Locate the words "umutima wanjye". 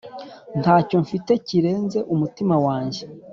2.13-3.01